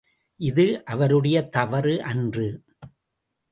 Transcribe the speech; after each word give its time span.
இது 0.39 0.65
இவருடைய 0.93 1.37
தவறு 1.49 2.01
அன்று. 2.03 2.47